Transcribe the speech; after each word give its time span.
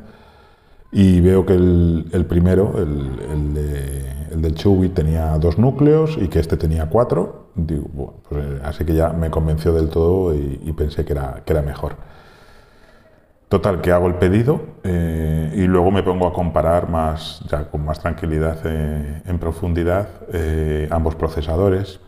y 0.93 1.21
veo 1.21 1.47
que 1.47 1.55
el, 1.55 2.27
primero, 2.29 2.75
el, 2.77 4.43
del 4.43 4.55
Chewy, 4.55 4.89
tenía 4.89 5.39
dos 5.39 5.59
núcleos 5.59 6.19
y 6.21 6.29
que 6.29 6.41
este 6.41 6.57
tenía 6.57 6.89
cuatro. 6.89 7.51
Pues, 7.55 8.45
eh, 8.45 8.61
así 8.65 8.85
que 8.85 8.95
ya 8.95 9.11
me 9.11 9.31
convenció 9.31 9.73
del 9.73 9.89
todo 9.89 10.35
y, 10.35 10.73
pensé 10.77 11.05
que 11.05 11.13
era, 11.13 11.43
que 11.45 11.53
era 11.53 11.63
mejor. 11.63 11.95
Total, 13.49 13.81
que 13.81 13.91
hago 13.93 14.07
el 14.07 14.15
pedido 14.15 14.61
eh, 14.85 15.53
y 15.57 15.63
luego 15.63 15.91
me 15.91 16.03
pongo 16.05 16.27
a 16.27 16.33
comparar 16.33 16.89
más, 16.89 17.41
ya 17.51 17.69
con 17.69 17.85
más 17.85 17.99
tranquilidad 18.01 18.59
eh, 18.65 19.23
en 19.27 19.39
profundidad 19.39 20.09
ambos 20.91 21.17
procesadores 21.17 22.01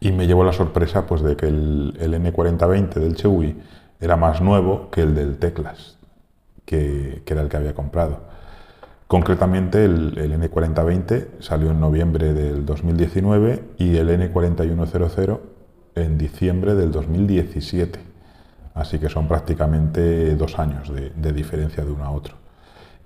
y 0.00 0.12
me 0.12 0.26
llevo 0.26 0.44
la 0.44 0.52
sorpresa 0.52 1.06
pues, 1.06 1.22
de 1.22 1.36
que 1.36 1.46
el, 1.46 1.94
N4020 1.98 2.94
del 2.94 3.16
Chewy 3.16 3.56
era 4.00 4.16
más 4.16 4.40
nuevo 4.40 4.90
que 4.90 5.02
el 5.02 5.14
del 5.14 5.38
Teclas, 5.38 5.96
que, 6.64 7.22
era 7.26 7.40
el 7.40 7.48
que 7.48 7.56
había 7.56 7.74
comprado. 7.74 8.20
Concretamente, 9.06 9.84
el, 9.84 10.14
N4020 10.16 11.40
salió 11.40 11.70
en 11.70 11.80
noviembre 11.80 12.34
del 12.34 12.66
2019 12.66 13.62
y 13.78 13.96
el 13.96 14.10
N4100 14.10 15.40
en 15.94 16.18
diciembre 16.18 16.74
del 16.74 16.90
2017. 16.90 18.00
Así 18.74 18.98
que 18.98 19.08
son 19.08 19.26
prácticamente 19.26 20.34
dos 20.36 20.58
años 20.58 20.92
de, 20.92 21.32
diferencia 21.32 21.82
de 21.82 21.90
uno 21.90 22.04
a 22.04 22.10
otro. 22.10 22.34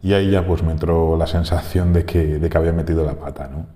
Y 0.02 0.14
ahí 0.14 0.30
ya 0.30 0.44
pues 0.44 0.62
me 0.64 0.72
entró 0.72 1.16
la 1.16 1.28
sensación 1.28 1.92
de 1.92 2.04
que, 2.04 2.38
de 2.38 2.50
que 2.50 2.58
había 2.58 2.72
metido 2.72 3.04
la 3.04 3.14
pata. 3.14 3.46
¿no? 3.46 3.66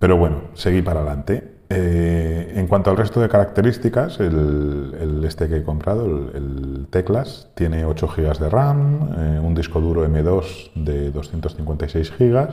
Pero 0.00 0.16
bueno, 0.16 0.42
seguí 0.54 0.82
para 0.82 1.00
adelante. 1.00 1.55
Eh, 1.68 2.52
en 2.54 2.68
cuanto 2.68 2.90
al 2.90 2.96
resto 2.96 3.20
de 3.20 3.28
características, 3.28 4.20
el, 4.20 5.22
este 5.26 5.48
que 5.48 5.56
he 5.56 5.62
comprado, 5.64 6.06
el, 6.06 6.86
Teclas, 6.90 7.48
tiene 7.54 7.84
8 7.84 8.08
GB 8.16 8.38
de 8.38 8.48
RAM, 8.48 9.10
eh, 9.18 9.40
un 9.42 9.54
disco 9.54 9.80
duro 9.80 10.06
M2 10.06 10.70
de 10.76 11.10
256 11.10 12.12
GB 12.16 12.48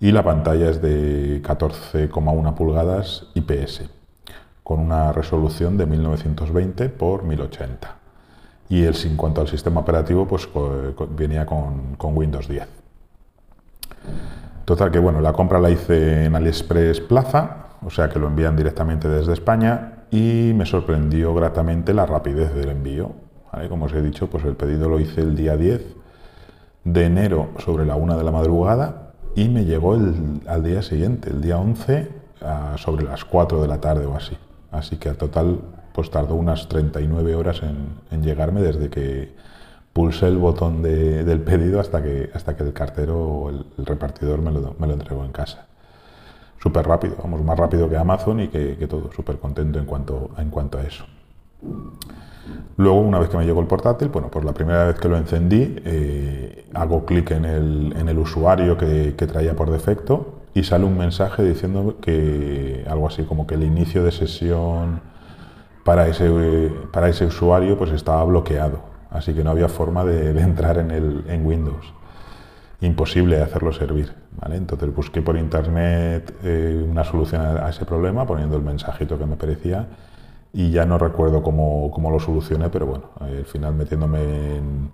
y 0.00 0.12
la 0.12 0.22
pantalla 0.22 0.68
es 0.68 0.82
de 0.82 1.42
14,1 1.42 2.54
pulgadas 2.54 3.26
IPS, 3.34 3.88
con 4.62 4.80
una 4.80 5.12
resolución 5.12 5.78
de 5.78 5.86
1920 5.86 6.84
x 6.84 7.22
1080. 7.22 7.96
Y 8.68 8.84
el, 8.84 8.94
en 9.04 9.16
cuanto 9.16 9.40
al 9.40 9.48
sistema 9.48 9.80
operativo, 9.80 10.26
pues 10.26 10.48
venía 11.16 11.46
con, 11.46 11.96
con 11.96 12.16
Windows 12.16 12.48
10. 12.48 12.66
Total 14.64 14.90
que 14.90 14.98
bueno, 14.98 15.20
la 15.20 15.32
compra 15.32 15.58
la 15.58 15.70
hice 15.70 16.26
en 16.26 16.36
AliExpress 16.36 17.00
Plaza, 17.00 17.69
o 17.84 17.90
sea 17.90 18.08
que 18.08 18.18
lo 18.18 18.26
envían 18.26 18.56
directamente 18.56 19.08
desde 19.08 19.32
España 19.32 20.04
y 20.10 20.52
me 20.54 20.66
sorprendió 20.66 21.34
gratamente 21.34 21.94
la 21.94 22.06
rapidez 22.06 22.54
del 22.54 22.70
envío. 22.70 23.12
Como 23.68 23.86
os 23.86 23.92
he 23.92 24.02
dicho, 24.02 24.28
pues 24.28 24.44
el 24.44 24.54
pedido 24.54 24.88
lo 24.88 25.00
hice 25.00 25.22
el 25.22 25.34
día 25.34 25.56
10 25.56 25.96
de 26.84 27.04
enero 27.04 27.50
sobre 27.58 27.84
la 27.84 27.96
1 27.96 28.16
de 28.16 28.24
la 28.24 28.30
madrugada 28.30 29.12
y 29.34 29.48
me 29.48 29.64
llegó 29.64 29.94
el, 29.94 30.40
al 30.46 30.62
día 30.62 30.82
siguiente, 30.82 31.30
el 31.30 31.40
día 31.40 31.58
11, 31.58 32.08
sobre 32.76 33.04
las 33.04 33.24
4 33.24 33.60
de 33.60 33.68
la 33.68 33.80
tarde 33.80 34.06
o 34.06 34.16
así. 34.16 34.36
Así 34.70 34.96
que 34.96 35.08
al 35.08 35.16
total 35.16 35.60
pues 35.92 36.10
tardó 36.10 36.36
unas 36.36 36.68
39 36.68 37.34
horas 37.34 37.62
en, 37.62 38.22
llegarme 38.22 38.62
desde 38.62 38.88
que 38.88 39.34
pulsé 39.92 40.28
el 40.28 40.38
botón 40.38 40.82
del 40.82 41.40
pedido 41.40 41.80
hasta 41.80 42.02
que, 42.02 42.30
hasta 42.32 42.56
que 42.56 42.62
el 42.62 42.72
cartero 42.72 43.18
o 43.18 43.50
el, 43.50 43.66
repartidor 43.78 44.40
me 44.40 44.52
lo, 44.52 44.76
me 44.78 44.86
lo 44.86 44.92
entregó 44.92 45.24
en 45.24 45.32
casa 45.32 45.66
súper 46.62 46.86
rápido, 46.86 47.16
vamos, 47.22 47.42
más 47.42 47.58
rápido 47.58 47.88
que 47.88 47.96
Amazon 47.96 48.40
y 48.40 48.48
que, 48.48 48.86
todo, 48.88 49.10
súper 49.12 49.38
contento 49.38 49.78
en 49.78 49.86
cuanto, 49.86 50.30
en 50.36 50.50
cuanto 50.50 50.78
a 50.78 50.82
eso. 50.82 51.04
Luego, 52.76 53.00
una 53.00 53.18
vez 53.18 53.28
que 53.28 53.36
me 53.36 53.44
llegó 53.44 53.60
el 53.60 53.66
portátil, 53.66 54.08
bueno, 54.08 54.28
pues 54.30 54.44
la 54.44 54.52
primera 54.52 54.86
vez 54.86 54.98
que 54.98 55.08
lo 55.08 55.16
encendí, 55.16 55.76
eh, 55.84 56.66
hago 56.74 57.04
clic 57.04 57.30
en 57.30 57.44
el, 57.44 58.18
usuario 58.18 58.76
que, 58.76 59.12
traía 59.12 59.54
por 59.54 59.70
defecto 59.70 60.40
y 60.52 60.64
sale 60.64 60.84
un 60.84 60.98
mensaje 60.98 61.42
diciendo 61.42 61.96
que 62.00 62.84
algo 62.88 63.06
así 63.06 63.22
como 63.22 63.46
que 63.46 63.54
el 63.54 63.62
inicio 63.62 64.02
de 64.02 64.12
sesión 64.12 65.00
para 65.84 66.08
ese, 66.08 66.28
para 66.92 67.08
ese 67.08 67.26
usuario 67.26 67.78
pues 67.78 67.92
estaba 67.92 68.24
bloqueado, 68.24 68.80
así 69.10 69.32
que 69.32 69.44
no 69.44 69.50
había 69.50 69.68
forma 69.68 70.04
de, 70.04 70.32
de 70.32 70.40
entrar 70.42 70.78
en, 70.78 70.90
el, 70.90 71.24
en 71.28 71.46
Windows 71.46 71.99
imposible 72.80 73.40
hacerlo 73.42 73.72
servir. 73.72 74.12
¿vale? 74.40 74.56
Entonces 74.56 74.94
busqué 74.94 75.22
por 75.22 75.36
internet 75.36 76.34
eh, 76.42 76.84
una 76.88 77.04
solución 77.04 77.42
a, 77.42 77.68
ese 77.68 77.84
problema 77.84 78.26
poniendo 78.26 78.56
el 78.56 78.62
mensajito 78.62 79.18
que 79.18 79.26
me 79.26 79.36
parecía 79.36 79.86
y 80.52 80.70
ya 80.70 80.84
no 80.84 80.98
recuerdo 80.98 81.42
cómo, 81.42 81.90
cómo 81.92 82.10
lo 82.10 82.18
solucioné, 82.18 82.70
pero 82.70 82.86
bueno, 82.86 83.04
eh, 83.22 83.38
al 83.38 83.44
final 83.44 83.74
metiéndome 83.74 84.56
en, 84.56 84.90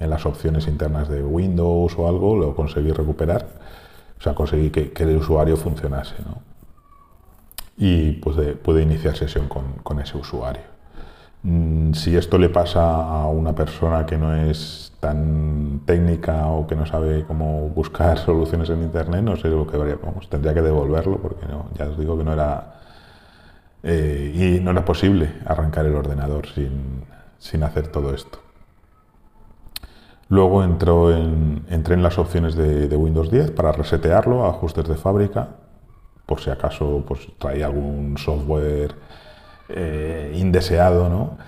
las 0.00 0.26
opciones 0.26 0.66
internas 0.68 1.08
de 1.08 1.22
Windows 1.22 1.94
o 1.96 2.06
algo 2.06 2.36
lo 2.36 2.54
conseguí 2.54 2.92
recuperar, 2.92 3.46
o 4.18 4.22
sea, 4.22 4.34
conseguí 4.34 4.68
que, 4.68 4.92
el 4.94 5.16
usuario 5.16 5.56
funcionase. 5.56 6.16
¿no? 6.26 6.42
Y 7.78 8.12
pues 8.12 8.36
pude 8.58 8.82
iniciar 8.82 9.16
sesión 9.16 9.48
con 9.48 10.00
ese 10.00 10.18
usuario. 10.18 10.74
Mm, 11.44 11.92
si 11.92 12.16
esto 12.16 12.38
le 12.38 12.48
pasa 12.48 12.80
a 12.82 13.26
una 13.28 13.54
persona 13.54 14.06
que 14.06 14.16
no 14.16 14.34
es 14.34 14.92
tan 14.98 15.82
técnica 15.84 16.46
o 16.46 16.66
que 16.66 16.74
no 16.74 16.86
sabe 16.86 17.24
cómo 17.26 17.68
buscar 17.68 18.18
soluciones 18.30 18.70
en 18.70 18.82
internet, 18.82 19.22
no 19.22 19.36
sé 19.36 19.48
lo 19.48 19.66
que 19.66 19.76
habría, 19.76 19.98
tendría 20.30 20.54
que 20.54 20.62
devolverlo 20.62 21.18
porque 21.18 21.46
no, 21.46 21.68
ya 21.76 21.86
os 21.86 21.98
digo 21.98 22.16
que 22.16 22.24
no 22.24 22.32
era 22.32 22.74
eh, 23.82 24.56
y 24.58 24.64
no 24.64 24.70
era 24.70 24.84
posible 24.86 25.34
arrancar 25.44 25.84
el 25.84 25.94
ordenador 25.94 26.46
sin, 26.48 27.62
hacer 27.62 27.88
todo 27.88 28.14
esto. 28.14 28.38
Luego 30.30 30.64
entró 30.64 31.12
en, 31.14 31.64
entré 31.68 31.94
en 31.94 32.02
las 32.02 32.18
opciones 32.18 32.54
de, 32.56 32.96
Windows 32.96 33.30
10 33.30 33.50
para 33.50 33.72
resetearlo 33.72 34.46
ajustes 34.46 34.88
de 34.88 34.94
fábrica, 34.94 35.48
por 36.24 36.40
si 36.40 36.48
acaso 36.48 37.04
pues, 37.06 37.28
traía 37.38 37.66
algún 37.66 38.16
software 38.16 38.94
eh, 39.68 40.34
indeseado, 40.36 41.08
¿no? 41.08 41.38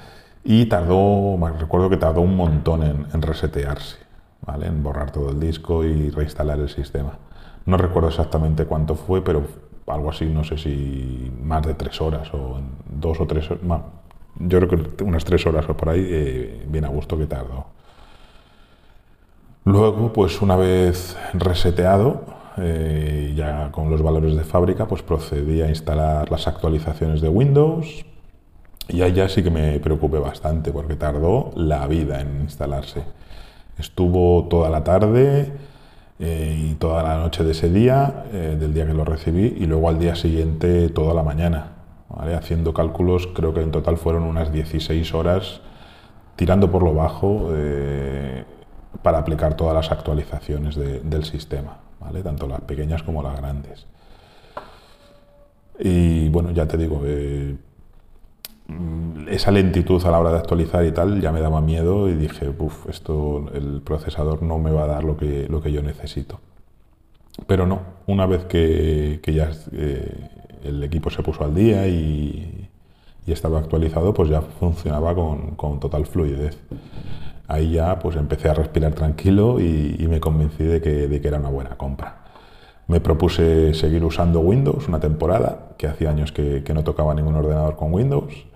Y 0.45 0.67
tardó, 0.67 1.37
recuerdo 1.59 1.91
que 1.91 1.97
tardó 1.97 2.21
un 2.21 2.37
montón 2.37 2.83
en, 2.83 3.23
resetearse, 3.23 3.99
¿vale? 4.43 4.67
En 4.67 4.83
borrar 4.83 5.11
todo 5.11 5.31
el 5.31 5.41
disco 5.41 5.85
y 5.85 6.11
reinstalar 6.11 6.59
el 6.61 6.69
sistema. 6.69 7.19
No 7.67 7.77
recuerdo 7.77 8.09
exactamente 8.09 8.65
cuánto 8.65 8.95
fue, 8.95 9.23
pero 9.23 9.43
algo 9.87 10.11
así, 10.11 10.27
no 10.27 10.45
sé 10.45 10.57
si 10.59 11.33
más 11.43 11.67
de 11.67 11.75
tres 11.75 12.01
horas 12.01 12.33
o 12.33 12.61
dos 12.89 13.21
o 13.21 13.27
tres 13.27 13.51
horas, 13.51 13.63
yo 14.39 14.61
creo 14.61 14.97
que 14.97 15.05
unas 15.05 15.25
tres 15.25 15.47
horas 15.47 15.69
o 15.69 15.77
por 15.77 15.89
ahí, 15.89 16.07
eh, 16.09 16.65
bien 16.69 16.85
a 16.85 16.89
gusto 16.89 17.19
que 17.19 17.27
tardó. 17.27 17.67
Luego, 19.65 20.13
pues 20.13 20.41
una 20.43 20.55
vez 20.57 21.17
reseteado, 21.35 22.25
eh, 22.59 23.33
ya 23.37 23.71
con 23.73 23.91
los 23.91 24.03
valores 24.03 24.37
de 24.37 24.45
fábrica, 24.45 24.87
pues 24.87 25.03
procedí 25.03 25.63
a 25.63 25.69
instalar 25.69 26.31
las 26.31 26.47
actualizaciones 26.49 27.21
de 27.21 27.29
Windows, 27.29 28.05
y 28.89 28.99
ya 28.99 29.29
sí 29.29 29.43
que 29.43 29.51
me 29.51 29.81
preocupé 29.81 30.19
bastante 30.19 30.71
porque 30.71 30.95
tardó 30.95 31.51
la 31.57 31.87
vida 31.87 32.21
en 32.21 32.41
instalarse. 32.43 33.03
Estuvo 33.79 34.45
toda 34.45 34.71
la 34.71 34.85
tarde 34.85 35.53
eh, 36.19 36.71
y 36.71 36.75
toda 36.75 37.03
la 37.03 37.19
noche 37.19 37.45
de 37.45 37.51
ese 37.51 37.69
día, 37.69 38.25
eh, 38.33 38.57
del 38.59 38.73
día 38.73 38.87
que 38.87 38.95
lo 38.95 39.05
recibí, 39.05 39.57
y 39.59 39.67
luego 39.67 39.89
al 39.89 39.99
día 39.99 40.15
siguiente 40.15 40.89
toda 40.89 41.15
la 41.15 41.23
mañana. 41.23 41.73
Haciendo 42.09 42.73
cálculos, 42.73 43.27
creo 43.27 43.53
que 43.53 43.61
en 43.61 43.73
total 43.73 43.97
fueron 43.99 44.23
unas 44.23 44.53
16 44.53 45.13
horas 45.13 45.61
tirando 46.37 46.71
por 46.71 46.83
lo 46.83 46.95
bajo 46.95 47.49
eh, 47.53 48.45
para 49.03 49.19
aplicar 49.19 49.55
todas 49.57 49.75
las 49.75 49.91
actualizaciones 49.91 50.77
del 50.77 51.25
sistema, 51.25 51.79
¿vale? 52.01 52.23
tanto 52.23 52.47
las 52.47 52.61
pequeñas 52.63 53.03
como 53.03 53.23
las 53.23 53.37
grandes. 53.37 53.87
Y 55.79 56.29
bueno, 56.31 56.51
ya 56.53 56.67
te 56.67 56.77
digo, 56.77 57.03
Mm, 58.69 59.29
esa 59.29 59.53
lentitud 59.53 60.05
a 60.05 60.11
la 60.11 60.19
hora 60.19 60.33
de 60.33 60.39
actualizar 60.39 60.85
y 60.85 60.91
tal 60.93 61.21
ya 61.21 61.31
me 61.31 61.41
daba 61.41 61.61
miedo 61.61 62.09
y 62.09 62.15
dije, 62.15 62.49
uff, 62.59 62.89
esto, 62.89 63.47
el 63.55 63.81
procesador 63.83 64.43
no 64.43 64.59
me 64.59 64.73
va 64.73 64.85
a 64.85 64.87
dar 64.87 65.05
lo 65.05 65.17
que, 65.17 65.47
lo 65.49 65.63
que 65.63 65.71
yo 65.73 65.83
necesito. 65.83 66.41
Pero 67.47 67.67
no, 67.67 67.81
una 68.07 68.27
vez 68.27 68.45
que, 68.47 69.21
ya 69.27 69.53
eh, 69.73 70.31
el 70.65 70.83
equipo 70.83 71.11
se 71.11 71.23
puso 71.23 71.45
al 71.45 71.55
día 71.55 71.87
y, 71.87 72.69
estaba 73.27 73.59
actualizado, 73.59 74.15
pues 74.15 74.29
ya 74.29 74.41
funcionaba 74.41 75.13
con, 75.15 75.81
total 75.81 76.07
fluidez. 76.07 76.59
Ahí 77.49 77.73
ya 77.73 77.99
pues 77.99 78.17
empecé 78.17 78.49
a 78.49 78.55
respirar 78.55 78.95
tranquilo 78.95 79.61
y, 79.61 80.07
me 80.09 80.21
convencí 80.21 80.65
de 80.65 80.81
que, 80.81 81.21
era 81.23 81.39
una 81.39 81.51
buena 81.51 81.77
compra. 81.77 82.25
Me 82.89 83.01
propuse 83.01 83.75
seguir 83.75 84.05
usando 84.05 84.41
Windows 84.41 84.89
una 84.89 85.01
temporada, 85.01 85.71
que 85.77 85.87
hacía 85.87 86.11
años 86.11 86.33
que, 86.33 86.63
que, 86.65 86.75
no 86.75 86.85
tocaba 86.85 87.15
ningún 87.15 87.35
ordenador 87.35 87.77
con 87.77 87.93
Windows 87.93 88.47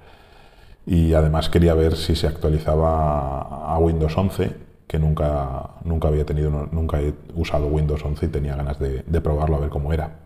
y 0.86 1.14
además 1.14 1.48
quería 1.48 1.74
ver 1.74 1.96
si 1.96 2.16
se 2.16 2.26
actualizaba 2.26 3.40
a 3.72 3.78
Windows 3.78 4.16
11, 4.16 4.50
que 4.86 4.98
nunca, 4.98 5.70
nunca 5.84 6.08
había 6.08 6.26
tenido, 6.26 6.50
nunca 6.72 7.00
he 7.00 7.14
usado 7.36 7.68
Windows 7.68 8.04
11 8.04 8.26
y 8.26 8.28
tenía 8.28 8.56
ganas 8.56 8.78
de, 8.80 9.20
probarlo 9.20 9.56
a 9.56 9.60
ver 9.60 9.70
cómo 9.70 9.92
era. 9.92 10.16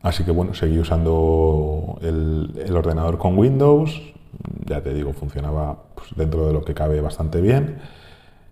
Así 0.00 0.24
que 0.24 0.30
bueno, 0.30 0.54
seguí 0.54 0.78
usando 0.78 1.98
el, 2.00 2.74
ordenador 2.74 3.18
con 3.18 3.36
Windows, 3.36 4.00
ya 4.66 4.82
te 4.82 4.92
digo, 4.94 5.12
funcionaba 5.12 5.84
pues, 5.94 6.08
dentro 6.16 6.46
de 6.46 6.52
lo 6.52 6.62
que 6.62 6.74
cabe 6.74 7.00
bastante 7.00 7.40
bien. 7.40 7.78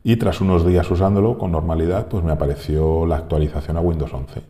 Y 0.02 0.16
tras 0.16 0.40
unos 0.40 0.66
días 0.66 0.90
usándolo 0.90 1.36
con 1.36 1.52
normalidad, 1.52 2.08
pues 2.08 2.24
me 2.24 2.32
apareció 2.32 3.06
la 3.06 3.16
actualización 3.16 3.76
a 3.76 3.80
Windows 3.80 4.12
11. 4.12 4.42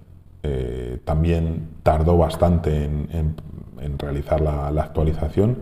Eh, 0.43 0.99
también 1.05 1.69
tardó 1.82 2.17
bastante 2.17 2.85
en, 2.85 3.37
realizar 3.99 4.41
la 4.41 4.69
actualización, 4.82 5.56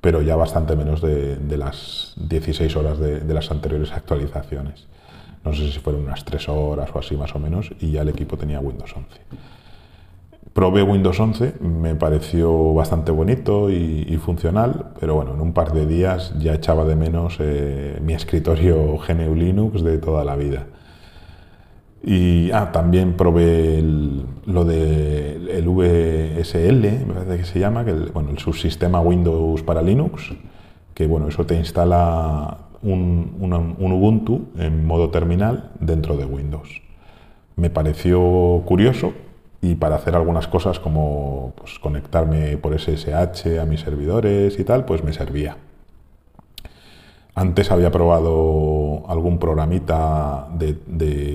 pero 0.00 0.22
ya 0.22 0.36
bastante 0.36 0.76
menos 0.76 1.00
de, 1.02 1.38
las 1.56 2.14
16 2.16 2.74
horas 2.76 2.98
de, 2.98 3.22
las 3.34 3.50
anteriores 3.50 3.92
actualizaciones. 3.92 4.86
No 5.44 5.52
sé 5.52 5.70
si 5.70 5.78
fueron 5.78 6.02
unas 6.02 6.24
3 6.24 6.48
horas 6.48 6.90
o 6.92 6.98
así 6.98 7.16
más 7.16 7.34
o 7.34 7.38
menos, 7.38 7.70
y 7.80 7.92
ya 7.92 8.02
el 8.02 8.08
equipo 8.08 8.36
tenía 8.36 8.60
Windows 8.60 8.94
11. 8.94 9.08
Probé 10.52 10.82
Windows 10.82 11.18
11, 11.18 11.54
me 11.60 11.94
pareció 11.94 12.74
bastante 12.74 13.12
bonito 13.12 13.70
y, 13.70 14.16
funcional, 14.16 14.92
pero 14.98 15.14
bueno, 15.14 15.34
en 15.34 15.40
un 15.40 15.52
par 15.52 15.72
de 15.72 15.86
días 15.86 16.34
ya 16.38 16.54
echaba 16.54 16.84
de 16.84 16.96
menos 16.96 17.36
eh, 17.38 17.98
mi 18.02 18.14
escritorio 18.14 18.98
GNU 19.08 19.34
Linux 19.34 19.82
de 19.82 19.98
toda 19.98 20.24
la 20.24 20.36
vida. 20.36 20.66
Y 22.02 22.50
ah, 22.52 22.72
también 22.72 23.14
probé 23.14 23.82
lo 24.46 24.64
del 24.64 25.48
el 25.50 25.68
VSL, 25.68 27.06
me 27.06 27.14
parece 27.14 27.36
que 27.36 27.44
se 27.44 27.60
llama, 27.60 27.84
que 27.84 27.90
el, 27.90 28.10
bueno, 28.12 28.30
el 28.30 28.38
subsistema 28.38 29.00
Windows 29.00 29.62
para 29.62 29.82
Linux, 29.82 30.32
que 30.94 31.06
bueno, 31.06 31.28
eso 31.28 31.44
te 31.46 31.56
instala 31.56 32.58
un, 32.82 33.36
Ubuntu 33.78 34.48
en 34.56 34.86
modo 34.86 35.10
terminal 35.10 35.70
dentro 35.80 36.16
de 36.16 36.24
Windows. 36.24 36.82
Me 37.56 37.70
pareció 37.70 38.62
curioso 38.64 39.12
y 39.62 39.74
para 39.74 39.96
hacer 39.96 40.14
algunas 40.14 40.48
cosas 40.48 40.80
como 40.80 41.52
pues, 41.56 41.78
conectarme 41.78 42.56
por 42.56 42.78
SSH 42.78 43.58
a 43.60 43.66
mis 43.66 43.80
servidores 43.80 44.58
y 44.58 44.64
tal, 44.64 44.84
pues 44.84 45.04
me 45.04 45.12
servía. 45.12 45.56
Antes 47.34 47.70
había 47.70 47.90
probado 47.90 49.04
algún 49.08 49.38
programita 49.38 50.48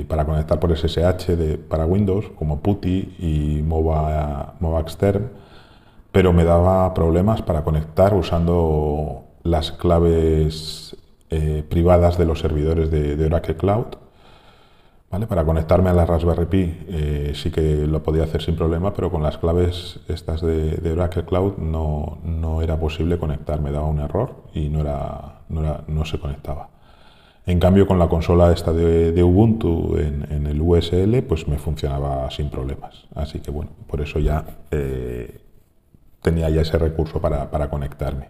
para 0.07 0.25
conectar 0.25 0.59
por 0.59 0.75
SSH 0.75 1.57
para 1.69 1.85
Windows, 1.85 2.31
como 2.35 2.59
PuTTY 2.59 3.15
y 3.19 3.61
Mova, 3.63 4.55
Extern, 4.81 5.29
pero 6.11 6.33
me 6.33 6.43
daba 6.43 6.93
problemas 6.93 7.41
para 7.41 7.63
conectar 7.63 8.13
usando 8.13 9.23
las 9.43 9.71
claves 9.71 10.97
eh, 11.29 11.63
privadas 11.67 12.17
de 12.17 12.25
los 12.25 12.39
servidores 12.39 12.91
de 12.91 13.25
Oracle 13.25 13.55
Cloud 13.55 14.04
para 15.27 15.45
conectarme 15.45 15.89
a 15.89 15.93
la 15.93 16.05
Raspberry 16.05 16.45
Pi 16.45 16.77
eh, 16.89 17.31
sí 17.33 17.49
que 17.49 17.87
lo 17.87 18.03
podía 18.03 18.23
hacer 18.23 18.41
sin 18.41 18.55
problema, 18.55 18.93
pero 18.93 19.09
con 19.09 19.23
las 19.23 19.37
claves 19.37 19.99
estas 20.09 20.41
de, 20.41 20.91
Oracle 20.91 21.23
Cloud 21.23 21.57
no, 21.57 22.17
no, 22.23 22.61
era 22.61 22.77
posible 22.77 23.17
conectarme, 23.17 23.71
daba 23.71 23.87
un 23.87 23.99
error 23.99 24.43
y 24.53 24.67
no, 24.69 24.81
era, 24.81 25.39
no, 25.49 26.05
se 26.05 26.19
conectaba. 26.19 26.69
En 27.45 27.59
cambio, 27.59 27.87
con 27.87 27.97
la 27.97 28.09
consola 28.09 28.51
esta 28.51 28.73
de, 28.73 29.23
Ubuntu 29.23 29.97
en, 29.97 30.47
el 30.47 30.61
USL, 30.61 31.21
pues 31.23 31.47
me 31.47 31.57
funcionaba 31.57 32.29
sin 32.29 32.49
problemas. 32.49 33.05
Así 33.15 33.39
que 33.39 33.51
bueno, 33.51 33.71
por 33.87 34.01
eso 34.01 34.19
ya 34.19 34.43
eh, 34.71 35.39
tenía 36.21 36.49
ya 36.49 36.61
ese 36.61 36.77
recurso 36.77 37.21
para, 37.21 37.69
conectarme. 37.69 38.29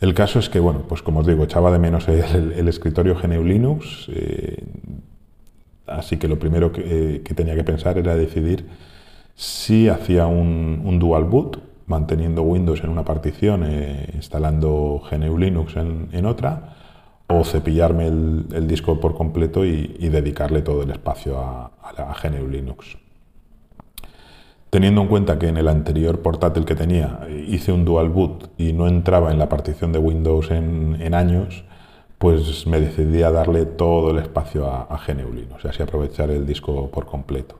El 0.00 0.14
caso 0.14 0.38
es 0.38 0.48
que, 0.48 0.58
bueno, 0.58 0.84
pues 0.88 1.02
como 1.02 1.20
os 1.20 1.26
digo, 1.26 1.44
echaba 1.44 1.70
de 1.70 1.78
menos 1.78 2.08
el, 2.08 2.68
escritorio 2.68 3.14
GNU 3.14 3.44
Linux. 3.44 4.08
Eh, 4.08 4.64
Así 5.90 6.16
que 6.16 6.28
lo 6.28 6.38
primero 6.38 6.72
que, 6.72 7.22
tenía 7.34 7.54
que 7.54 7.64
pensar 7.64 7.98
era 7.98 8.16
decidir 8.16 8.66
si 9.34 9.88
hacía 9.88 10.26
un, 10.26 10.98
dual 10.98 11.24
boot, 11.24 11.60
manteniendo 11.86 12.42
Windows 12.42 12.82
en 12.82 12.90
una 12.90 13.04
partición, 13.04 13.64
e 13.64 14.10
instalando 14.14 15.00
GNU 15.10 15.38
Linux 15.38 15.76
en, 15.76 16.26
otra, 16.26 16.74
o 17.28 17.44
cepillarme 17.44 18.06
el, 18.06 18.66
disco 18.66 19.00
por 19.00 19.14
completo 19.14 19.64
y, 19.64 20.08
dedicarle 20.08 20.62
todo 20.62 20.82
el 20.82 20.90
espacio 20.90 21.38
a, 21.38 21.70
la 21.96 22.14
GNU 22.22 22.48
Linux. 22.48 22.98
Teniendo 24.70 25.00
en 25.00 25.08
cuenta 25.08 25.38
que 25.38 25.48
en 25.48 25.56
el 25.56 25.68
anterior 25.68 26.20
portátil 26.20 26.66
que 26.66 26.74
tenía 26.74 27.20
hice 27.46 27.72
un 27.72 27.86
dual 27.86 28.10
boot 28.10 28.50
y 28.58 28.74
no 28.74 28.86
entraba 28.86 29.32
en 29.32 29.38
la 29.38 29.48
partición 29.48 29.92
de 29.92 29.98
Windows 29.98 30.50
en 30.50 31.14
años, 31.14 31.64
pues 32.18 32.66
me 32.66 32.80
decidí 32.80 33.22
a 33.22 33.30
darle 33.30 33.64
todo 33.64 34.10
el 34.10 34.18
espacio 34.18 34.66
a, 34.66 35.00
GNU 35.06 35.32
Linux 35.32 35.64
y 35.64 35.68
así 35.68 35.82
aprovechar 35.82 36.30
el 36.30 36.46
disco 36.46 36.90
por 36.90 37.06
completo. 37.06 37.56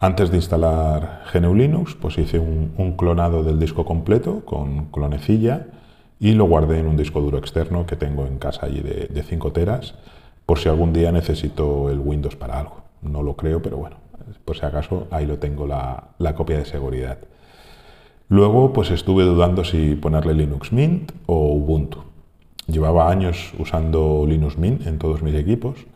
Antes 0.00 0.30
de 0.30 0.38
instalar 0.38 1.24
GNU 1.32 1.54
Linux, 1.54 1.94
pues 1.94 2.16
hice 2.16 2.38
un, 2.38 2.94
clonado 2.96 3.44
del 3.44 3.58
disco 3.58 3.84
completo 3.84 4.42
con 4.46 4.86
clonecilla 4.86 5.66
y 6.18 6.32
lo 6.32 6.46
guardé 6.46 6.78
en 6.78 6.86
un 6.86 6.96
disco 6.96 7.20
duro 7.20 7.36
externo 7.36 7.84
que 7.84 7.96
tengo 7.96 8.26
en 8.26 8.38
casa 8.38 8.64
allí 8.64 8.80
de, 8.80 9.22
5 9.22 9.52
teras, 9.52 9.94
por 10.46 10.58
si 10.58 10.70
algún 10.70 10.94
día 10.94 11.12
necesito 11.12 11.90
el 11.90 11.98
Windows 11.98 12.36
para 12.36 12.58
algo. 12.58 12.82
No 13.02 13.22
lo 13.22 13.36
creo, 13.36 13.60
pero 13.60 13.76
bueno, 13.76 13.96
por 14.46 14.56
si 14.56 14.64
acaso 14.64 15.06
ahí 15.10 15.26
lo 15.26 15.38
tengo 15.38 15.66
la, 15.66 16.08
la 16.18 16.34
copia 16.34 16.56
de 16.56 16.64
seguridad. 16.64 17.18
Luego, 18.28 18.72
pues 18.72 18.90
estuve 18.90 19.24
dudando 19.24 19.64
si 19.64 19.96
ponerle 19.96 20.34
Linux 20.34 20.72
Mint 20.72 21.12
o 21.26 21.52
Ubuntu. 21.52 22.09
Llevaba 22.70 23.10
años 23.10 23.52
usando 23.58 24.24
Linux 24.28 24.56
Mint 24.56 24.86
en 24.86 24.98
todos 24.98 25.22
mis 25.22 25.34
equipos, 25.34 25.86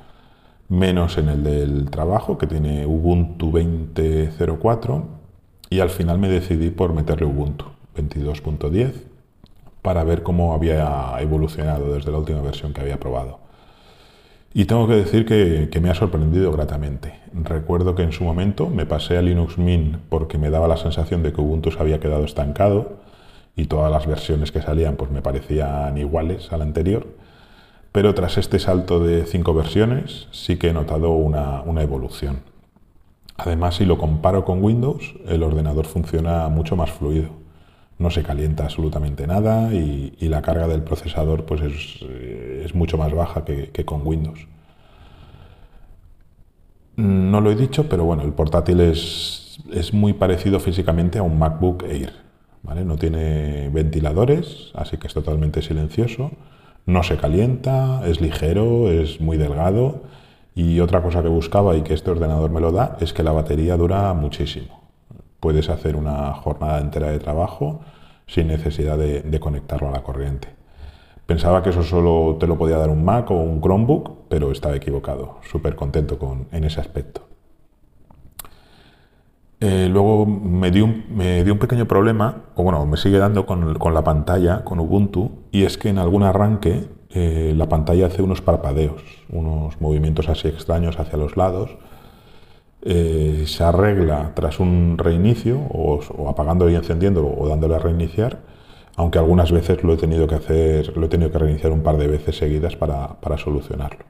menos 0.68 1.18
en 1.18 1.28
el 1.28 1.44
del 1.44 1.90
trabajo, 1.90 2.36
que 2.36 2.46
tiene 2.46 2.84
Ubuntu 2.84 3.52
20.04, 3.52 5.04
y 5.70 5.80
al 5.80 5.90
final 5.90 6.18
me 6.18 6.28
decidí 6.28 6.70
por 6.70 6.92
meterle 6.92 7.26
Ubuntu 7.26 7.66
22.10 7.96 8.92
para 9.82 10.02
ver 10.02 10.22
cómo 10.22 10.54
había 10.54 11.14
evolucionado 11.20 11.92
desde 11.94 12.10
la 12.10 12.18
última 12.18 12.40
versión 12.40 12.72
que 12.72 12.80
había 12.80 12.98
probado. 12.98 13.38
Y 14.52 14.64
tengo 14.64 14.86
que 14.88 14.94
decir 14.94 15.26
que, 15.26 15.80
me 15.80 15.90
ha 15.90 15.94
sorprendido 15.94 16.52
gratamente. 16.52 17.20
Recuerdo 17.32 17.94
que 17.94 18.02
en 18.02 18.12
su 18.12 18.24
momento 18.24 18.70
me 18.70 18.86
pasé 18.86 19.18
a 19.18 19.22
Linux 19.22 19.58
Mint 19.58 19.96
porque 20.08 20.38
me 20.38 20.48
daba 20.48 20.68
la 20.68 20.76
sensación 20.76 21.22
de 21.22 21.32
que 21.32 21.40
Ubuntu 21.40 21.70
se 21.70 21.80
había 21.80 22.00
quedado 22.00 22.24
estancado 22.24 23.03
y 23.56 23.66
todas 23.66 23.90
las 23.90 24.06
versiones 24.06 24.52
que 24.52 24.62
salían 24.62 24.96
pues 24.96 25.10
me 25.10 25.22
parecían 25.22 25.96
iguales 25.98 26.52
a 26.52 26.56
la 26.56 26.64
anterior. 26.64 27.06
Pero 27.92 28.14
tras 28.14 28.38
este 28.38 28.58
salto 28.58 28.98
de 29.00 29.24
cinco 29.24 29.54
versiones 29.54 30.26
sí 30.32 30.56
que 30.56 30.68
he 30.68 30.72
notado 30.72 31.10
una, 31.10 31.62
una 31.62 31.82
evolución. 31.82 32.40
Además, 33.36 33.76
si 33.76 33.84
lo 33.84 33.98
comparo 33.98 34.44
con 34.44 34.62
Windows, 34.62 35.14
el 35.26 35.42
ordenador 35.42 35.86
funciona 35.86 36.48
mucho 36.48 36.76
más 36.76 36.90
fluido. 36.90 37.30
No 37.98 38.10
se 38.10 38.22
calienta 38.22 38.64
absolutamente 38.64 39.26
nada 39.26 39.72
y, 39.72 40.16
la 40.20 40.42
carga 40.42 40.66
del 40.66 40.82
procesador 40.82 41.44
pues 41.44 41.60
es, 41.62 42.74
mucho 42.74 42.98
más 42.98 43.12
baja 43.12 43.44
que, 43.44 43.84
con 43.84 44.06
Windows. 44.06 44.46
No 46.96 47.40
lo 47.40 47.50
he 47.50 47.56
dicho, 47.56 47.88
pero 47.88 48.04
bueno, 48.04 48.22
el 48.22 48.32
portátil 48.32 48.80
es, 48.80 49.58
es 49.72 49.92
muy 49.92 50.12
parecido 50.12 50.60
físicamente 50.60 51.18
a 51.18 51.22
un 51.22 51.38
MacBook 51.38 51.84
Air. 51.84 52.23
No 52.64 52.96
tiene 52.96 53.68
ventiladores, 53.70 54.72
así 54.74 54.96
que 54.96 55.06
es 55.06 55.14
totalmente 55.14 55.62
silencioso. 55.62 56.32
No 56.86 57.02
se 57.02 57.16
calienta, 57.16 58.02
es 58.06 58.20
ligero, 58.20 58.90
es 58.90 59.20
muy 59.20 59.36
delgado 59.36 60.02
y 60.54 60.80
otra 60.80 61.02
cosa 61.02 61.22
que 61.22 61.28
buscaba 61.28 61.76
y 61.76 61.82
que 61.82 61.94
este 61.94 62.10
ordenador 62.10 62.50
me 62.50 62.60
lo 62.60 62.72
da 62.72 62.96
es 63.00 63.12
que 63.12 63.22
la 63.22 63.32
batería 63.32 63.76
dura 63.76 64.12
muchísimo. 64.14 64.82
Puedes 65.40 65.68
hacer 65.68 65.96
una 65.96 66.32
jornada 66.34 66.80
entera 66.80 67.10
de 67.10 67.18
trabajo 67.18 67.80
sin 68.26 68.48
necesidad 68.48 68.96
de, 68.96 69.40
conectarlo 69.40 69.88
a 69.88 69.92
la 69.92 70.02
corriente. 70.02 70.48
Pensaba 71.26 71.62
que 71.62 71.70
eso 71.70 71.82
solo 71.82 72.36
te 72.38 72.46
lo 72.46 72.56
podía 72.56 72.76
dar 72.76 72.90
un 72.90 73.04
Mac 73.04 73.30
o 73.30 73.34
un 73.34 73.60
Chromebook, 73.60 74.28
pero 74.28 74.52
estaba 74.52 74.76
equivocado. 74.76 75.38
Súper 75.50 75.74
contento 75.74 76.18
con, 76.18 76.46
en 76.52 76.64
ese 76.64 76.80
aspecto. 76.80 77.23
Eh, 79.66 79.88
luego 79.88 80.26
me 80.26 80.70
dio, 80.70 80.84
un, 80.84 81.58
pequeño 81.58 81.88
problema, 81.88 82.42
o 82.54 82.62
bueno, 82.62 82.84
me 82.84 82.98
sigue 82.98 83.16
dando 83.16 83.46
con, 83.46 83.94
la 83.94 84.04
pantalla, 84.04 84.62
con 84.62 84.78
Ubuntu, 84.78 85.30
y 85.52 85.62
es 85.62 85.78
que 85.78 85.88
en 85.88 85.96
algún 85.96 86.22
arranque 86.22 86.86
eh, 87.08 87.54
la 87.56 87.66
pantalla 87.66 88.08
hace 88.08 88.20
unos 88.20 88.42
parpadeos, 88.42 89.02
unos 89.30 89.80
movimientos 89.80 90.28
así 90.28 90.48
extraños 90.48 91.00
hacia 91.00 91.16
los 91.16 91.38
lados. 91.38 91.78
Eh, 92.82 93.44
se 93.46 93.64
arregla 93.64 94.32
tras 94.34 94.60
un 94.60 94.98
reinicio, 94.98 95.58
o, 95.70 96.28
apagando 96.28 96.68
y 96.68 96.74
encendiendo, 96.74 97.26
o 97.26 97.48
dándole 97.48 97.76
a 97.76 97.78
reiniciar, 97.78 98.40
aunque 98.96 99.18
algunas 99.18 99.50
veces 99.50 99.82
lo 99.82 99.94
he 99.94 99.96
tenido 99.96 100.26
que 100.26 100.34
hacer, 100.34 100.94
lo 100.94 101.06
he 101.06 101.08
tenido 101.08 101.30
que 101.30 101.38
reiniciar 101.38 101.72
un 101.72 101.82
par 101.82 101.96
de 101.96 102.08
veces 102.08 102.36
seguidas 102.36 102.76
para, 102.76 103.16
solucionarlo. 103.38 104.04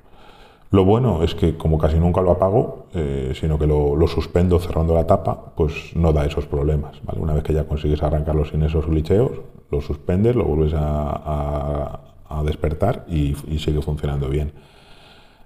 Lo 0.74 0.84
bueno 0.84 1.22
es 1.22 1.34
que 1.34 1.56
como 1.56 1.78
casi 1.78 1.98
nunca 1.98 2.20
lo 2.20 2.32
apago, 2.32 2.86
eh, 2.94 3.32
sino 3.38 3.58
que 3.58 3.66
lo, 3.66 4.06
suspendo 4.08 4.58
cerrando 4.58 4.94
la 4.94 5.06
tapa, 5.06 5.52
pues 5.54 5.94
no 5.94 6.12
da 6.12 6.26
esos 6.26 6.46
problemas. 6.46 7.00
Una 7.16 7.34
vez 7.34 7.44
que 7.44 7.54
ya 7.54 7.64
consigues 7.64 8.02
arrancarlo 8.02 8.44
sin 8.44 8.62
esos 8.62 8.86
glitcheos, 8.86 9.32
lo 9.70 9.80
suspendes, 9.80 10.34
lo 10.34 10.44
vuelves 10.44 10.74
a 10.76 12.14
a 12.28 12.42
despertar 12.42 13.04
y, 13.08 13.34
sigue 13.58 13.80
funcionando 13.82 14.28
bien. 14.28 14.52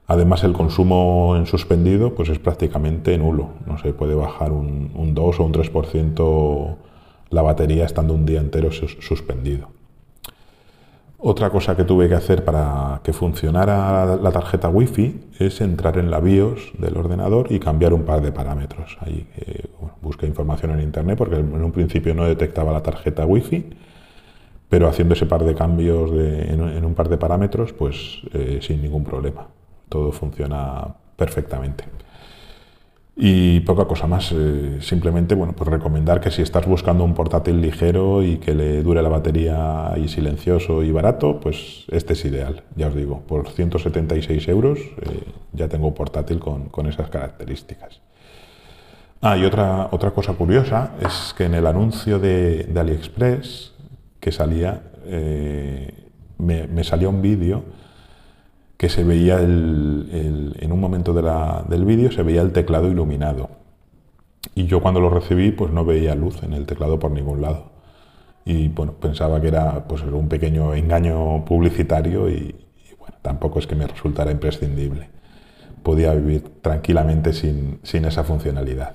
Además, 0.06 0.42
el 0.44 0.54
consumo 0.54 1.34
en 1.36 1.46
suspendido 1.46 2.14
pues 2.14 2.30
es 2.30 2.38
prácticamente 2.38 3.16
nulo. 3.18 3.50
No 3.66 3.78
se 3.78 3.92
puede 3.92 4.14
bajar 4.14 4.52
un, 4.52 4.90
un 4.94 5.14
2 5.14 5.40
o 5.40 5.44
un 5.44 5.52
3% 5.52 6.76
la 7.30 7.42
batería 7.42 7.84
estando 7.84 8.14
un 8.14 8.24
día 8.24 8.40
entero 8.40 8.70
suspendido. 8.72 9.68
Otra 11.20 11.50
cosa 11.50 11.76
que 11.76 11.82
tuve 11.82 12.08
que 12.08 12.14
hacer 12.14 12.44
para 12.44 13.00
que 13.02 13.12
funcionara 13.12 14.16
la 14.16 14.30
tarjeta 14.30 14.68
Wi-Fi 14.68 15.32
es 15.40 15.60
entrar 15.60 15.98
en 15.98 16.10
la 16.10 16.20
BIOS 16.20 16.72
del 16.78 16.96
ordenador 16.96 17.50
y 17.50 17.58
cambiar 17.58 17.92
un 17.92 18.04
par 18.04 18.22
de 18.22 18.30
parámetros. 18.30 18.96
Ahí 19.00 19.26
busqué 20.00 20.26
información 20.26 20.70
en 20.72 20.80
internet 20.80 21.18
porque 21.18 21.36
en 21.36 21.62
un 21.62 21.72
principio 21.72 22.14
no 22.14 22.24
detectaba 22.24 22.72
la 22.72 22.82
tarjeta 22.82 23.26
Wi-Fi 23.26 23.66
pero 24.68 24.88
haciendo 24.88 25.14
ese 25.14 25.26
par 25.26 25.44
de 25.44 25.54
cambios 25.54 26.10
en, 26.12 26.84
un 26.84 26.94
par 26.94 27.08
de 27.08 27.16
parámetros, 27.16 27.72
pues 27.72 28.20
eh, 28.34 28.58
sin 28.60 28.82
ningún 28.82 29.04
problema. 29.04 29.46
Todo 29.88 30.12
funciona 30.12 30.94
perfectamente. 31.16 31.84
Y 33.20 33.60
poca 33.60 33.86
cosa 33.86 34.06
más, 34.06 34.30
eh, 34.32 34.78
simplemente 34.80 35.34
bueno, 35.34 35.52
pues 35.52 35.68
recomendar 35.68 36.20
que 36.20 36.30
si 36.30 36.40
estás 36.40 36.66
buscando 36.66 37.02
un 37.02 37.14
portátil 37.14 37.60
ligero 37.60 38.22
y 38.22 38.36
que 38.36 38.54
le 38.54 38.80
dure 38.84 39.02
la 39.02 39.08
batería 39.08 39.92
y 39.96 40.06
silencioso 40.06 40.84
y 40.84 40.92
barato, 40.92 41.40
pues 41.40 41.84
este 41.90 42.12
es 42.12 42.24
ideal, 42.24 42.62
ya 42.76 42.86
os 42.86 42.94
digo, 42.94 43.22
por 43.26 43.48
176 43.48 44.46
euros 44.46 44.78
eh, 44.78 45.24
ya 45.52 45.68
tengo 45.68 45.88
un 45.88 45.94
portátil 45.94 46.38
con, 46.38 46.86
esas 46.86 47.10
características. 47.10 48.00
Ah, 49.20 49.36
y 49.36 49.44
otra, 49.44 49.88
otra 49.90 50.12
cosa 50.12 50.34
curiosa 50.34 50.92
es 51.00 51.34
que 51.36 51.46
en 51.46 51.54
el 51.54 51.66
anuncio 51.66 52.20
de, 52.20 52.64
de 52.64 52.80
AliExpress 52.80 53.72
que 54.20 54.32
salía, 54.32 54.82
eh, 55.06 55.92
me, 56.38 56.84
salía 56.84 57.08
un 57.08 57.22
vídeo 57.22 57.64
que 58.78 58.88
se 58.88 59.04
veía 59.04 59.40
en 59.40 60.72
un 60.72 60.80
momento 60.80 61.12
del 61.12 61.84
vídeo 61.84 62.10
se 62.12 62.22
veía 62.22 62.42
el 62.42 62.52
teclado 62.52 62.88
iluminado. 62.88 63.50
Y 64.54 64.66
yo 64.66 64.80
cuando 64.80 65.00
lo 65.00 65.10
recibí 65.10 65.50
pues 65.50 65.72
no 65.72 65.84
veía 65.84 66.14
luz 66.14 66.42
en 66.42 66.52
el 66.52 66.64
teclado 66.64 66.98
por 66.98 67.10
ningún 67.10 67.42
lado. 67.42 67.72
Y 68.44 68.68
bueno, 68.68 68.92
pensaba 68.94 69.40
que 69.40 69.48
era 69.48 69.86
pues 69.86 70.02
un 70.02 70.28
pequeño 70.28 70.74
engaño 70.74 71.44
publicitario 71.44 72.30
y, 72.30 72.54
tampoco 73.20 73.58
es 73.58 73.66
que 73.66 73.74
me 73.74 73.86
resultara 73.86 74.30
imprescindible. 74.30 75.10
Podía 75.82 76.14
vivir 76.14 76.60
tranquilamente 76.62 77.32
sin 77.32 77.80
esa 77.82 78.24
funcionalidad. 78.24 78.94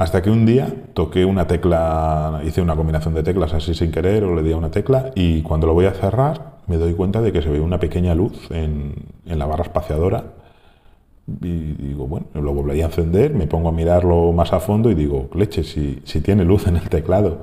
Hasta 0.00 0.22
que 0.22 0.30
un 0.30 0.46
día 0.46 0.66
toqué 0.94 1.26
una 1.26 1.46
tecla, 1.46 2.40
hice 2.42 2.62
una 2.62 2.74
combinación 2.74 3.12
de 3.12 3.22
teclas 3.22 3.52
así 3.52 3.74
sin 3.74 3.92
querer 3.92 4.24
o 4.24 4.34
le 4.34 4.42
di 4.42 4.50
a 4.52 4.56
una 4.56 4.70
tecla 4.70 5.10
y 5.14 5.42
cuando 5.42 5.66
lo 5.66 5.74
voy 5.74 5.84
a 5.84 5.92
cerrar 5.92 6.49
me 6.66 6.76
doy 6.76 6.94
cuenta 6.94 7.20
de 7.20 7.32
que 7.32 7.42
se 7.42 7.48
ve 7.48 7.60
una 7.60 7.80
pequeña 7.80 8.14
luz 8.14 8.50
en, 8.50 8.94
la 9.24 9.46
barra 9.46 9.64
espaciadora 9.64 10.24
y 11.26 11.74
digo, 11.74 12.06
bueno, 12.06 12.26
lo 12.34 12.52
volví 12.52 12.80
a 12.80 12.86
encender, 12.86 13.34
me 13.34 13.46
pongo 13.46 13.68
a 13.68 13.72
mirarlo 13.72 14.32
más 14.32 14.52
a 14.52 14.60
fondo 14.60 14.90
y 14.90 14.94
digo, 14.94 15.28
leche, 15.34 15.62
si, 15.62 16.00
si 16.04 16.20
tiene 16.20 16.44
luz 16.44 16.66
en 16.66 16.76
el 16.76 16.88
teclado. 16.88 17.42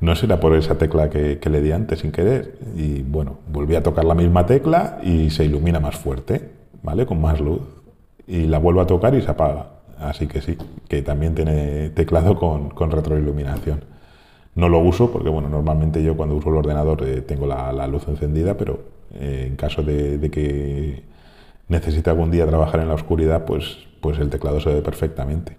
No 0.00 0.14
será 0.16 0.40
por 0.40 0.54
esa 0.54 0.78
tecla 0.78 1.10
que, 1.10 1.38
que, 1.38 1.50
le 1.50 1.60
di 1.60 1.72
antes 1.72 2.00
sin 2.00 2.12
querer. 2.12 2.58
Y 2.74 3.02
bueno, 3.02 3.38
volví 3.52 3.74
a 3.74 3.82
tocar 3.82 4.04
la 4.04 4.14
misma 4.14 4.46
tecla 4.46 4.98
y 5.02 5.28
se 5.30 5.44
ilumina 5.44 5.78
más 5.78 5.96
fuerte, 5.96 6.50
¿vale? 6.82 7.04
Con 7.04 7.20
más 7.20 7.40
luz. 7.40 7.60
Y 8.26 8.46
la 8.46 8.58
vuelvo 8.58 8.80
a 8.80 8.86
tocar 8.86 9.14
y 9.14 9.20
se 9.20 9.30
apaga. 9.30 9.80
Así 10.00 10.26
que 10.26 10.40
sí, 10.40 10.56
que 10.88 11.02
también 11.02 11.34
tiene 11.34 11.90
teclado 11.90 12.36
con, 12.36 12.70
retroiluminación. 12.90 13.84
No 14.54 14.68
lo 14.68 14.80
uso 14.80 15.10
porque, 15.12 15.28
bueno, 15.28 15.48
normalmente 15.48 16.02
yo 16.02 16.16
cuando 16.16 16.34
uso 16.36 16.50
el 16.50 16.56
ordenador 16.56 17.02
eh, 17.04 17.20
tengo 17.20 17.46
la, 17.46 17.86
luz 17.86 18.08
encendida, 18.08 18.56
pero 18.56 18.80
eh, 19.14 19.46
en 19.48 19.56
caso 19.56 19.82
de, 19.82 20.30
que 20.30 21.02
necesite 21.68 22.10
algún 22.10 22.30
día 22.30 22.46
trabajar 22.46 22.80
en 22.80 22.88
la 22.88 22.94
oscuridad, 22.94 23.44
pues, 23.44 23.78
pues 24.00 24.18
el 24.18 24.28
teclado 24.28 24.60
se 24.60 24.74
ve 24.74 24.82
perfectamente. 24.82 25.56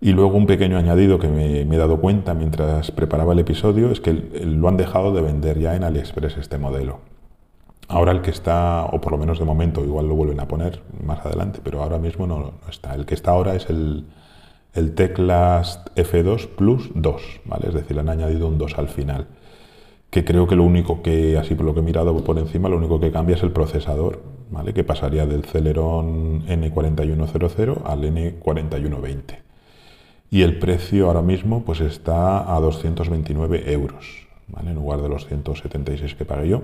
Y 0.00 0.12
luego 0.12 0.36
un 0.36 0.46
pequeño 0.46 0.78
añadido 0.78 1.18
que 1.18 1.28
me, 1.28 1.62
he 1.62 1.78
dado 1.78 2.00
cuenta 2.00 2.34
mientras 2.34 2.92
preparaba 2.92 3.32
el 3.32 3.40
episodio 3.40 3.90
es 3.90 4.00
que 4.00 4.12
lo 4.12 4.68
han 4.68 4.76
dejado 4.76 5.12
de 5.12 5.22
vender 5.22 5.58
ya 5.58 5.74
en 5.74 5.82
AliExpress 5.82 6.36
este 6.36 6.58
modelo. 6.58 7.00
Ahora 7.88 8.12
el 8.12 8.20
que 8.20 8.30
está, 8.30 8.84
o 8.84 9.00
por 9.00 9.12
lo 9.12 9.18
menos 9.18 9.38
de 9.38 9.46
momento, 9.46 9.82
igual 9.82 10.06
lo 10.06 10.14
vuelven 10.14 10.38
a 10.40 10.46
poner 10.46 10.82
más 11.02 11.24
adelante, 11.24 11.60
pero 11.64 11.82
ahora 11.82 11.98
mismo 11.98 12.26
no, 12.26 12.52
está. 12.68 12.94
El 12.94 13.06
que 13.06 13.14
está 13.14 13.30
ahora 13.32 13.54
es 13.54 13.68
el, 13.70 14.04
el 14.78 14.94
Teclas 14.94 15.84
F2 15.96 16.46
Plus 16.48 16.90
2, 16.94 17.40
¿vale? 17.44 17.68
Es 17.68 17.74
decir, 17.74 17.96
le 17.96 18.00
han 18.00 18.08
añadido 18.08 18.46
un 18.46 18.58
2 18.58 18.78
al 18.78 18.88
final. 18.88 19.26
Que 20.08 20.24
creo 20.24 20.46
que 20.46 20.56
lo 20.56 20.64
único 20.64 21.02
que, 21.02 21.36
así 21.36 21.54
por 21.54 21.66
lo 21.66 21.74
que 21.74 21.80
he 21.80 21.82
mirado 21.82 22.16
por 22.24 22.38
encima, 22.38 22.68
lo 22.68 22.76
único 22.76 23.00
que 23.00 23.10
cambia 23.10 23.36
es 23.36 23.42
el 23.42 23.50
procesador, 23.50 24.22
¿vale? 24.50 24.72
Que 24.72 24.84
pasaría 24.84 25.26
del 25.26 25.44
Celeron 25.44 26.46
N4100 26.46 27.82
al 27.84 28.02
N4120. 28.04 29.38
Y 30.30 30.42
el 30.42 30.58
precio 30.58 31.08
ahora 31.08 31.22
mismo 31.22 31.64
pues 31.64 31.80
está 31.80 32.54
a 32.54 32.60
229 32.60 33.72
euros. 33.72 34.28
En 34.64 34.74
lugar 34.74 35.02
de 35.02 35.08
los 35.08 35.26
176 35.26 36.14
que 36.14 36.24
pagué 36.24 36.48
yo. 36.48 36.62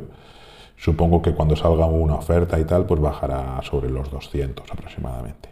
Supongo 0.76 1.21
que 1.21 1.33
cuando 1.33 1.56
salga 1.56 1.87
una 1.87 2.14
oferta 2.14 2.59
y 2.59 2.64
tal, 2.64 2.87
pues 2.87 3.00
bajará 3.00 3.61
sobre 3.62 3.90
los 3.90 4.11
200 4.11 4.71
aproximadamente. 4.71 5.50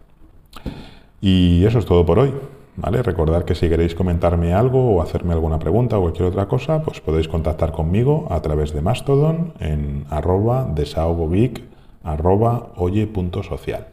Y 1.22 1.64
eso 1.64 1.78
es 1.78 1.86
todo 1.86 2.04
por 2.04 2.18
hoy. 2.18 2.34
¿Vale? 2.76 3.02
Recordad 3.02 3.44
que 3.44 3.54
si 3.54 3.68
queréis 3.68 3.94
comentarme 3.94 4.54
algo 4.54 4.94
o 4.94 5.02
hacerme 5.02 5.34
alguna 5.34 5.58
pregunta 5.58 5.98
o 5.98 6.02
cualquier 6.02 6.28
otra 6.28 6.48
cosa, 6.48 6.82
pues 6.82 7.00
podéis 7.00 7.28
contactar 7.28 7.70
conmigo 7.70 8.26
a 8.30 8.40
través 8.40 8.72
de 8.72 8.80
Mastodon 8.80 9.52
en 9.60 10.06
arroba 10.08 10.66
desahogogeek 10.74 11.62
arroba 12.02 12.72
oye.social. 12.76 13.88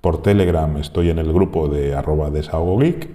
Por 0.00 0.22
Telegram 0.22 0.76
estoy 0.76 1.10
en 1.10 1.18
el 1.18 1.32
grupo 1.32 1.66
de 1.66 1.94
arroba 1.94 2.30
desahogogeek 2.30 3.08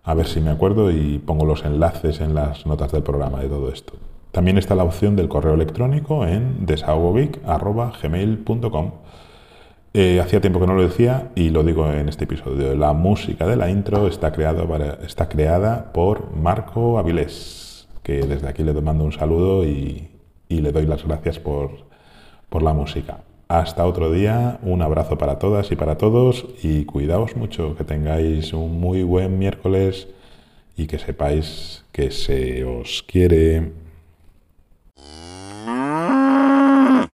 A 0.04 0.12
ver 0.12 0.26
si 0.26 0.42
me 0.42 0.50
acuerdo 0.50 0.90
y 0.90 1.18
pongo 1.18 1.46
los 1.46 1.64
enlaces 1.64 2.20
en 2.20 2.34
las 2.34 2.66
notas 2.66 2.92
del 2.92 3.02
programa 3.02 3.40
de 3.40 3.48
todo 3.48 3.72
esto. 3.72 3.94
También 4.32 4.58
está 4.58 4.74
la 4.74 4.84
opción 4.84 5.16
del 5.16 5.28
correo 5.28 5.54
electrónico 5.54 6.26
en 6.26 6.66
desahogovic.gmail.com. 6.66 8.90
Eh, 9.94 10.20
hacía 10.20 10.42
tiempo 10.42 10.60
que 10.60 10.66
no 10.66 10.74
lo 10.74 10.82
decía 10.82 11.30
y 11.34 11.48
lo 11.48 11.62
digo 11.62 11.90
en 11.90 12.10
este 12.10 12.24
episodio. 12.24 12.74
La 12.74 12.92
música 12.92 13.46
de 13.46 13.56
la 13.56 13.70
intro 13.70 14.06
está, 14.06 14.30
está 15.04 15.28
creada 15.28 15.92
por 15.92 16.36
Marco 16.36 16.98
Avilés, 16.98 17.88
que 18.02 18.26
desde 18.26 18.48
aquí 18.48 18.62
le 18.62 18.74
mando 18.82 19.04
un 19.04 19.12
saludo 19.12 19.64
y, 19.64 20.10
le 20.48 20.70
doy 20.70 20.84
las 20.86 21.02
gracias 21.04 21.38
por 21.38 21.70
la 22.62 22.74
música. 22.74 23.20
Hasta 23.48 23.86
otro 23.86 24.10
día, 24.10 24.58
un 24.62 24.80
abrazo 24.80 25.18
para 25.18 25.38
todas 25.38 25.70
y 25.70 25.76
para 25.76 25.98
todos 25.98 26.46
y 26.62 26.84
cuidaos 26.86 27.36
mucho, 27.36 27.76
que 27.76 27.84
tengáis 27.84 28.52
un 28.54 28.80
muy 28.80 29.02
buen 29.02 29.38
miércoles 29.38 30.08
y 30.76 30.86
que 30.86 30.98
sepáis 30.98 31.84
que 31.92 32.10
se 32.10 32.64
os 32.64 33.04
quiere. 33.06 33.83